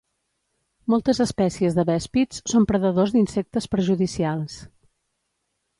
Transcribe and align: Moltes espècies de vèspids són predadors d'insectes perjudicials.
Moltes 0.93 1.19
espècies 1.25 1.77
de 1.81 1.85
vèspids 1.91 2.41
són 2.53 2.67
predadors 2.73 3.15
d'insectes 3.17 3.73
perjudicials. 3.75 4.59